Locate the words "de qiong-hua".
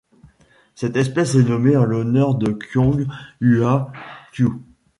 2.33-3.91